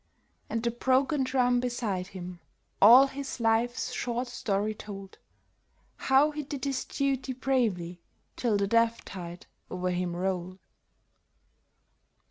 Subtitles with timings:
[0.49, 2.39] And the broken drum beside him
[2.81, 5.19] all his life's short story told;
[5.95, 8.01] How he did his duty bravely
[8.35, 10.57] till the death tide o'er him rolled.